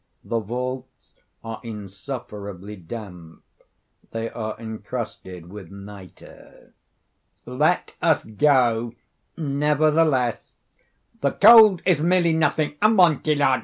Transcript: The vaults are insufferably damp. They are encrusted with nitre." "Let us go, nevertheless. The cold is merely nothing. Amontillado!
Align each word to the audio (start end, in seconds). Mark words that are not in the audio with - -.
The 0.23 0.39
vaults 0.39 1.13
are 1.43 1.61
insufferably 1.63 2.75
damp. 2.75 3.43
They 4.09 4.31
are 4.31 4.59
encrusted 4.59 5.51
with 5.53 5.69
nitre." 5.69 6.73
"Let 7.45 7.95
us 8.01 8.23
go, 8.23 8.93
nevertheless. 9.37 10.55
The 11.19 11.33
cold 11.33 11.83
is 11.85 12.01
merely 12.01 12.33
nothing. 12.33 12.77
Amontillado! 12.81 13.59